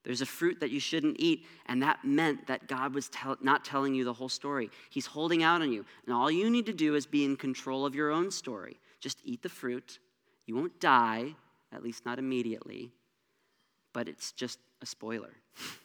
[0.04, 3.66] There's a fruit that you shouldn't eat, and that meant that God was tell, not
[3.66, 4.72] telling you the whole story.
[4.90, 5.86] He's holding out on you.
[6.06, 8.80] And all you need to do is be in control of your own story.
[9.02, 10.00] Just eat the fruit.
[10.46, 11.36] You won't die,
[11.72, 12.92] at least not immediately,
[13.94, 15.34] but it's just a spoiler.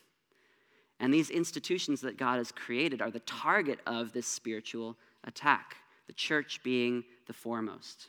[1.01, 5.77] and these institutions that God has created are the target of this spiritual attack,
[6.07, 8.09] the church being the foremost.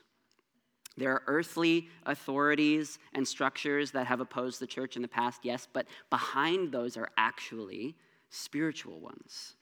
[0.97, 5.67] There are earthly authorities and structures that have opposed the church in the past, yes,
[5.71, 7.95] but behind those are actually
[8.29, 9.55] spiritual ones.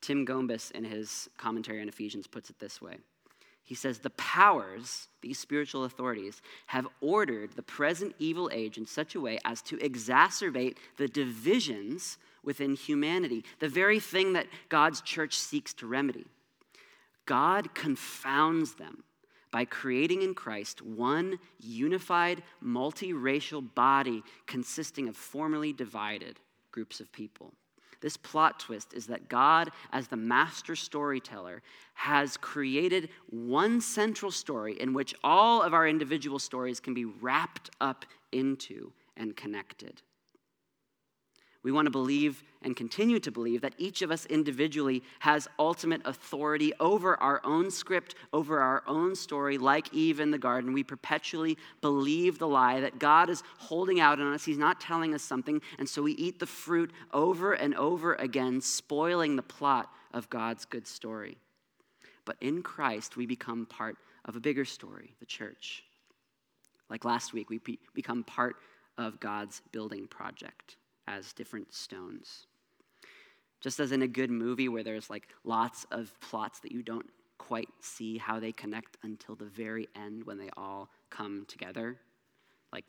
[0.00, 2.96] Tim Gombis, in his commentary on Ephesians, puts it this way
[3.66, 9.16] He says, The powers, these spiritual authorities, have ordered the present evil age in such
[9.16, 15.36] a way as to exacerbate the divisions within humanity, the very thing that God's church
[15.36, 16.26] seeks to remedy.
[17.26, 19.02] God confounds them
[19.50, 26.38] by creating in Christ one unified, multiracial body consisting of formerly divided
[26.70, 27.52] groups of people.
[28.00, 31.62] This plot twist is that God, as the master storyteller,
[31.94, 37.70] has created one central story in which all of our individual stories can be wrapped
[37.80, 40.02] up into and connected.
[41.66, 46.00] We want to believe and continue to believe that each of us individually has ultimate
[46.04, 50.72] authority over our own script, over our own story, like Eve in the garden.
[50.72, 54.44] We perpetually believe the lie that God is holding out on us.
[54.44, 58.60] He's not telling us something, and so we eat the fruit over and over again,
[58.60, 61.36] spoiling the plot of God's good story.
[62.24, 65.82] But in Christ, we become part of a bigger story, the church.
[66.88, 67.58] Like last week, we
[67.92, 68.54] become part
[68.96, 70.76] of God's building project
[71.06, 72.46] as different stones.
[73.60, 77.06] Just as in a good movie where there's like lots of plots that you don't
[77.38, 81.96] quite see how they connect until the very end when they all come together,
[82.72, 82.84] like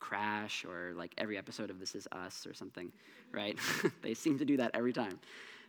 [0.00, 2.90] Crash or like every episode of This Is Us or something,
[3.32, 3.58] right?
[4.02, 5.20] they seem to do that every time.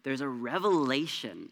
[0.04, 1.50] There's a revelation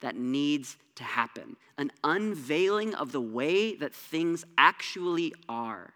[0.00, 5.94] that needs to happen, an unveiling of the way that things actually are.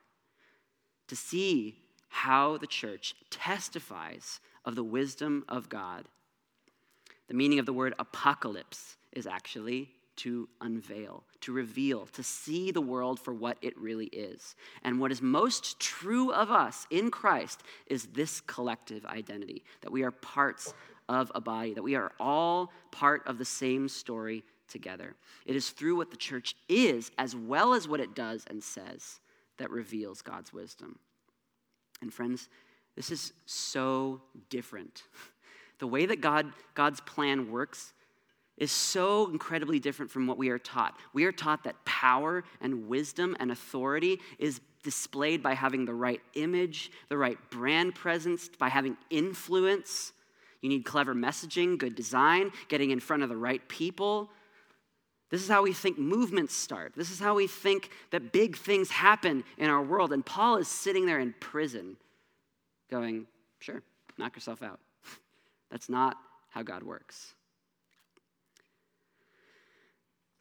[1.09, 1.77] To see
[2.15, 6.05] how the church testifies of the wisdom of God.
[7.27, 12.81] The meaning of the word apocalypse is actually to unveil, to reveal, to see the
[12.81, 14.55] world for what it really is.
[14.85, 20.05] And what is most true of us in Christ is this collective identity that we
[20.05, 20.73] are parts
[21.09, 25.17] of a body, that we are all part of the same story together.
[25.47, 29.19] It is through what the church is, as well as what it does and says,
[29.59, 31.01] that reveals God's wisdom.
[32.01, 32.49] And friends,
[32.97, 34.21] This is so
[34.51, 35.03] different.
[35.81, 37.93] The way that God, God's plan works
[38.57, 40.97] is so incredibly different from what we are taught.
[41.13, 46.21] We are taught that power and wisdom and authority is displayed by having the right
[46.35, 50.13] image, the right brand presence, by having influence.
[50.61, 54.31] You need clever messaging, good design, getting in front of the right people.
[55.31, 56.93] This is how we think movements start.
[56.95, 60.13] This is how we think that big things happen in our world.
[60.13, 61.97] And Paul is sitting there in prison
[62.91, 63.27] going,
[63.59, 63.83] sure,
[64.19, 64.81] knock yourself out.
[65.71, 66.17] That's not
[66.51, 67.35] how God works.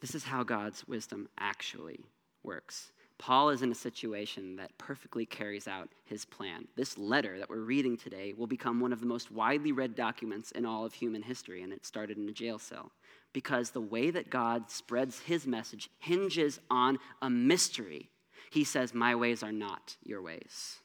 [0.01, 2.01] This is how God's wisdom actually
[2.43, 2.91] works.
[3.17, 6.67] Paul is in a situation that perfectly carries out his plan.
[6.75, 10.51] This letter that we're reading today will become one of the most widely read documents
[10.51, 12.91] in all of human history, and it started in a jail cell.
[13.34, 18.09] Because the way that God spreads his message hinges on a mystery.
[18.51, 20.77] He says, My ways are not your ways.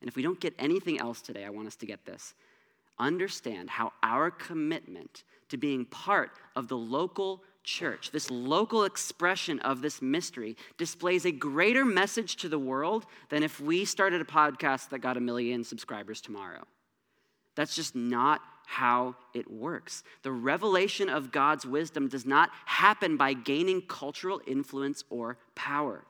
[0.00, 2.34] And if we don't get anything else today, I want us to get this.
[2.98, 9.80] Understand how our commitment to being part of the local church, this local expression of
[9.80, 14.90] this mystery, displays a greater message to the world than if we started a podcast
[14.90, 16.62] that got a million subscribers tomorrow.
[17.56, 20.02] That's just not how it works.
[20.22, 26.04] The revelation of God's wisdom does not happen by gaining cultural influence or power.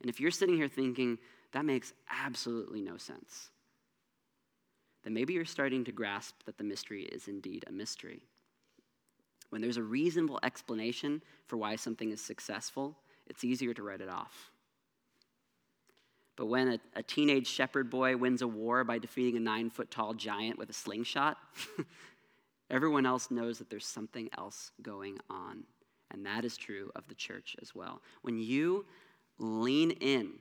[0.00, 1.18] And if you're sitting here thinking,
[1.52, 3.50] that makes absolutely no sense,
[5.04, 8.22] then maybe you're starting to grasp that the mystery is indeed a mystery.
[9.50, 12.96] When there's a reasonable explanation for why something is successful,
[13.26, 14.50] it's easier to write it off.
[16.36, 19.90] But when a, a teenage shepherd boy wins a war by defeating a nine foot
[19.90, 21.38] tall giant with a slingshot,
[22.70, 25.64] everyone else knows that there's something else going on.
[26.10, 28.02] And that is true of the church as well.
[28.22, 28.86] When you
[29.38, 30.32] lean in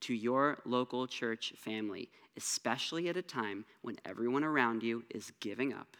[0.00, 5.72] to your local church family, especially at a time when everyone around you is giving
[5.72, 5.96] up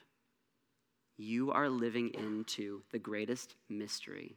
[1.19, 4.37] you are living into the greatest mystery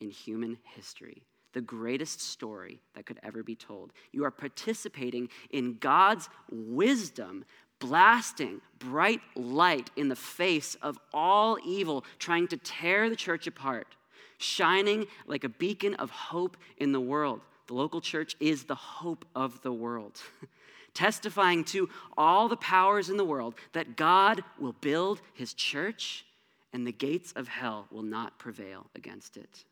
[0.00, 1.22] in human history,
[1.52, 3.92] the greatest story that could ever be told.
[4.12, 7.44] You are participating in God's wisdom,
[7.78, 13.96] blasting bright light in the face of all evil, trying to tear the church apart,
[14.38, 17.40] shining like a beacon of hope in the world.
[17.66, 20.20] The local church is the hope of the world.
[20.94, 21.88] testifying to
[22.18, 26.26] all the powers in the world that God will build his church
[26.72, 29.64] and the gates of hell will not prevail against it.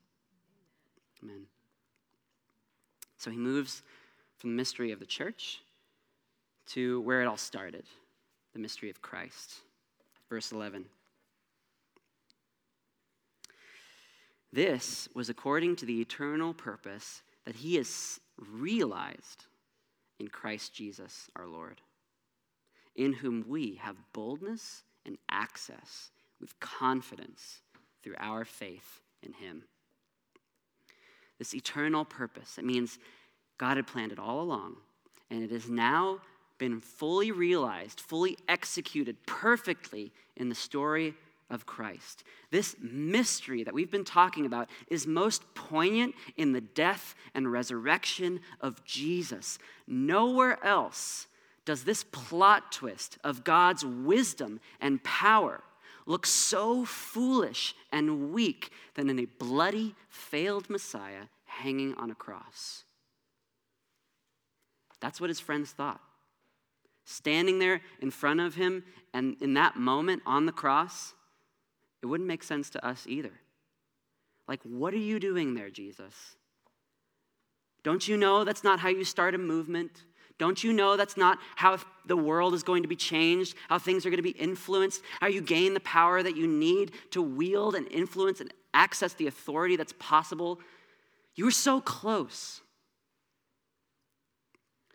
[1.23, 1.47] Amen.
[3.21, 3.83] So he moves
[4.39, 5.61] from the mystery of the church
[6.69, 7.85] to where it all started
[8.55, 9.57] the mystery of Christ.
[10.31, 10.87] Verse 11.
[14.55, 19.45] This was according to the eternal purpose that he has realized
[20.19, 21.83] in Christ Jesus our Lord,
[22.97, 26.11] in whom we have boldness and access
[26.41, 27.61] with confidence
[28.03, 29.65] through our faith in him.
[31.41, 32.99] This eternal purpose, it means
[33.57, 34.77] God had planned it all along,
[35.31, 36.21] and it has now
[36.59, 41.15] been fully realized, fully executed perfectly in the story
[41.49, 42.25] of Christ.
[42.51, 48.41] This mystery that we've been talking about is most poignant in the death and resurrection
[48.61, 49.59] of Jesus.
[49.87, 51.27] Nowhere else
[51.65, 55.63] does this plot twist of God's wisdom and power
[56.07, 62.85] look so foolish and weak than in a bloody, failed Messiah hanging on a cross.
[65.01, 66.01] That's what his friends thought.
[67.05, 71.15] Standing there in front of him, and in that moment on the cross,
[72.03, 73.33] it wouldn't make sense to us either.
[74.47, 76.15] Like, what are you doing there, Jesus?
[77.83, 80.05] Don't you know that's not how you start a movement?
[80.41, 81.77] Don't you know that's not how
[82.07, 85.27] the world is going to be changed, how things are going to be influenced, how
[85.27, 89.77] you gain the power that you need to wield and influence and access the authority
[89.77, 90.59] that's possible?
[91.35, 92.63] You were so close.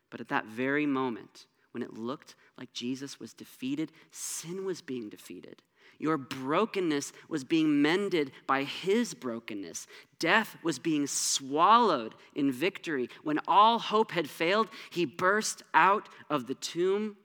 [0.10, 5.10] But at that very moment, when it looked like Jesus was defeated, sin was being
[5.10, 5.62] defeated.
[6.00, 9.88] Your brokenness was being mended by his brokenness.
[10.20, 13.10] Death was being swallowed in victory.
[13.24, 17.18] When all hope had failed, he burst out of the tomb.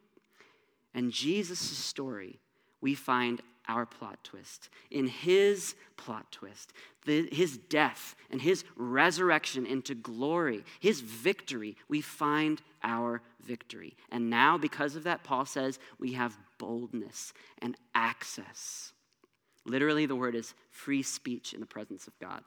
[0.94, 2.38] And Jesus' story,
[2.80, 4.68] we find our plot twist.
[4.90, 6.72] In his plot twist,
[7.06, 13.96] the, his death and his resurrection into glory, his victory, we find our victory.
[14.10, 17.32] And now, because of that, Paul says we have boldness
[17.62, 18.92] and access.
[19.64, 22.42] Literally, the word is free speech in the presence of God.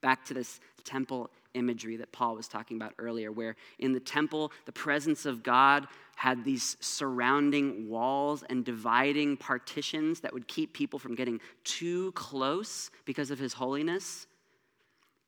[0.00, 4.52] Back to this temple imagery that Paul was talking about earlier, where in the temple,
[4.64, 10.98] the presence of God had these surrounding walls and dividing partitions that would keep people
[10.98, 14.26] from getting too close because of his holiness.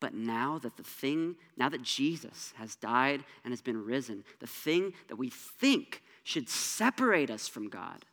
[0.01, 4.47] But now that the thing, now that Jesus has died and has been risen, the
[4.47, 8.05] thing that we think should separate us from God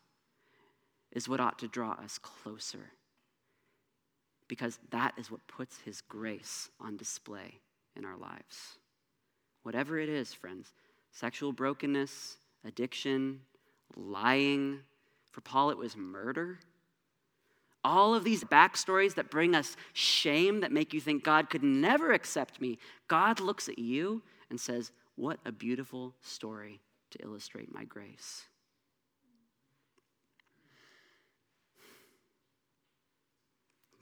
[1.11, 2.91] is what ought to draw us closer.
[4.47, 7.59] Because that is what puts his grace on display
[7.93, 8.77] in our lives.
[9.63, 10.71] Whatever it is, friends
[11.11, 13.41] sexual brokenness, addiction,
[13.97, 14.79] lying.
[15.31, 16.59] For Paul, it was murder.
[17.83, 22.13] All of these backstories that bring us shame, that make you think God could never
[22.13, 22.77] accept me,
[23.09, 26.79] God looks at you and says, What a beautiful story
[27.17, 28.45] to illustrate my grace.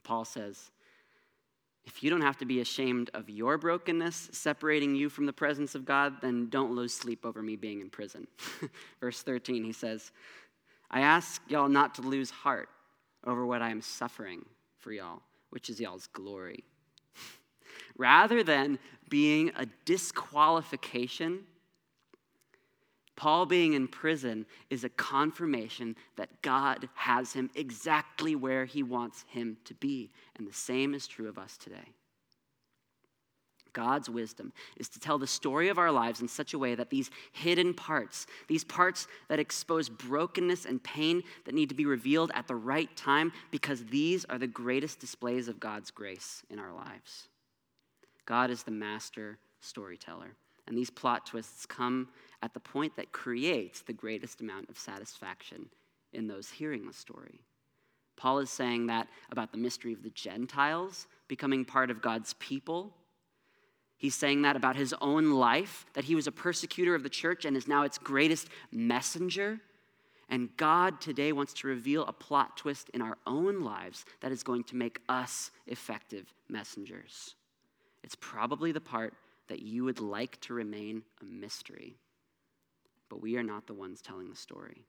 [0.04, 0.72] Paul says,
[1.86, 5.76] if you don't have to be ashamed of your brokenness separating you from the presence
[5.76, 8.28] of God, then don't lose sleep over me being in prison.
[9.02, 10.12] Verse 13, he says,
[10.90, 12.70] I ask y'all not to lose heart
[13.26, 14.46] over what I am suffering
[14.78, 16.64] for y'all, which is y'all's glory.
[17.98, 21.40] Rather than being a disqualification
[23.16, 29.26] Paul being in prison is a confirmation that God has him exactly where he wants
[29.28, 30.12] him to be.
[30.36, 31.94] And the same is true of us today.
[33.72, 36.92] God's wisdom is to tell the story of our lives in such a way that
[36.92, 42.32] these hidden parts, these parts that expose brokenness and pain that need to be revealed
[42.36, 46.72] at the right time, because these are the greatest displays of God's grace in our
[46.72, 47.28] lives.
[48.26, 50.36] God is the master storyteller.
[50.68, 52.10] And these plot twists come
[52.44, 55.70] at the point that creates the greatest amount of satisfaction
[56.12, 57.40] in those hearing the story.
[58.18, 62.94] Paul is saying that about the mystery of the Gentiles becoming part of God's people.
[63.96, 67.46] He's saying that about his own life, that he was a persecutor of the church
[67.46, 69.62] and is now its greatest messenger.
[70.28, 74.44] And God today wants to reveal a plot twist in our own lives that is
[74.44, 77.36] going to make us effective messengers.
[78.04, 79.14] It's probably the part
[79.48, 81.96] that you would like to remain a mystery.
[83.14, 84.88] But we are not the ones telling the story.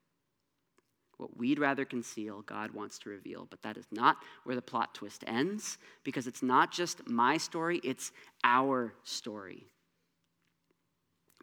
[1.19, 3.47] What we'd rather conceal, God wants to reveal.
[3.51, 7.83] But that is not where the plot twist ends, because it's not just my story,
[7.85, 8.13] it's
[8.43, 9.67] our story.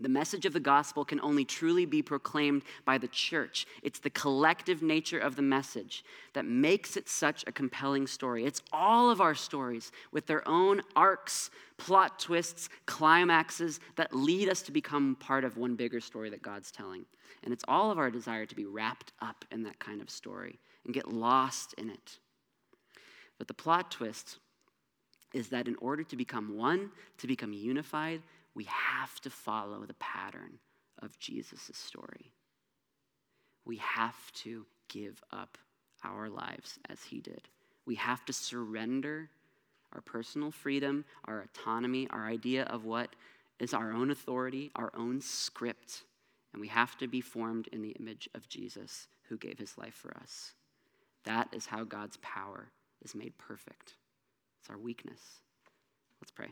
[0.02, 3.68] The message of the gospel can only truly be proclaimed by the church.
[3.84, 8.46] It's the collective nature of the message that makes it such a compelling story.
[8.46, 14.64] It's all of our stories with their own arcs, plot twists, climaxes that lead us
[14.64, 17.06] to become part of one bigger story that God's telling.
[17.44, 20.60] And it's all of our desire to be wrapped up in that kind of story
[20.84, 22.18] and get lost in it.
[23.38, 24.40] But the plot twist
[25.34, 28.22] is that in order to become one, to become unified,
[28.56, 30.60] we have to follow the pattern
[31.02, 32.32] of Jesus' story.
[33.66, 35.58] We have to give up
[36.04, 37.48] our lives as he did.
[37.86, 39.30] We have to surrender
[39.94, 43.10] our personal freedom, our autonomy, our idea of what
[43.60, 46.04] is our own authority, our own script,
[46.54, 49.94] and we have to be formed in the image of Jesus who gave his life
[49.94, 50.54] for us.
[51.24, 52.72] That is how God's power
[53.04, 53.94] is made perfect.
[54.60, 55.22] It's our weakness.
[56.20, 56.50] Let's pray.